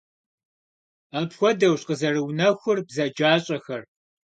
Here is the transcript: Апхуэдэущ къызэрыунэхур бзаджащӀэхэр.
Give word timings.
Апхуэдэущ 1.19 1.81
къызэрыунэхур 1.87 2.77
бзаджащӀэхэр. 2.87 3.81